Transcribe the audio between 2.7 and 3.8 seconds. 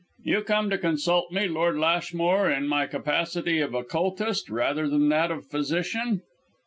capacity of